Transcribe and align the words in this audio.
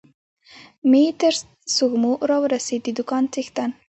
مې 0.89 1.03
تر 1.19 1.33
سږمو 1.75 2.13
را 2.29 2.37
ورسېد، 2.43 2.81
د 2.85 2.87
دوکان 2.97 3.23
څښتن. 3.33 3.69